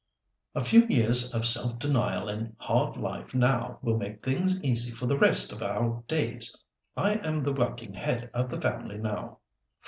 A 0.55 0.63
few 0.63 0.87
years 0.87 1.31
of 1.35 1.45
self 1.45 1.77
denial 1.77 2.27
and 2.27 2.55
hard 2.57 2.97
life 2.97 3.35
now 3.35 3.77
will 3.83 3.97
make 3.99 4.19
things 4.19 4.63
easy 4.63 4.91
for 4.91 5.05
the 5.05 5.15
rest 5.15 5.51
of 5.51 5.61
our 5.61 6.03
days. 6.07 6.59
I 6.97 7.17
am 7.17 7.43
the 7.43 7.53
working 7.53 7.93
head 7.93 8.31
of 8.33 8.49
the 8.49 8.59
family 8.59 8.97
now. 8.97 9.37